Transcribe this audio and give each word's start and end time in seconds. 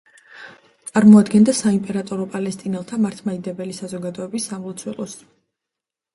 წარმოადგენდა 0.91 1.53
საიმპერატორო 1.59 2.25
პალესტინელთა 2.37 2.99
მართლმადიდებელი 3.05 3.77
საზოგადოების 3.83 4.51
სამლოცველოს. 4.53 5.17